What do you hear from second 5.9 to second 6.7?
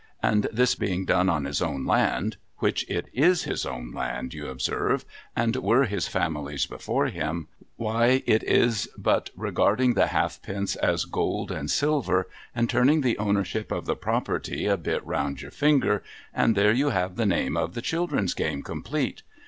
family's